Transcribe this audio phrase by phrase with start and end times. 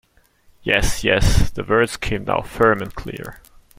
[0.63, 3.39] "Yes, yes"- the words came now firm and clear.